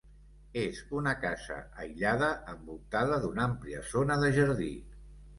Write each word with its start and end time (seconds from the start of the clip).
És 0.59 0.77
una 0.99 1.11
casa 1.25 1.57
aïllada 1.83 2.29
envoltada 2.53 3.19
d'una 3.25 3.43
àmplia 3.49 3.83
zona 3.91 4.17
de 4.23 4.33
jardí. 4.39 4.71